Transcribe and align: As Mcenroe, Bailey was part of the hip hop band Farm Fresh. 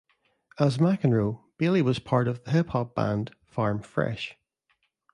As 0.57 0.79
Mcenroe, 0.79 1.43
Bailey 1.59 1.83
was 1.83 1.99
part 1.99 2.27
of 2.27 2.43
the 2.43 2.49
hip 2.49 2.69
hop 2.69 2.95
band 2.95 3.35
Farm 3.45 3.83
Fresh. 3.83 4.35